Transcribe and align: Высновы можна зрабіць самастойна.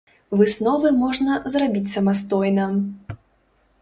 Высновы 0.39 0.89
можна 1.01 1.37
зрабіць 1.57 1.93
самастойна. 1.95 2.65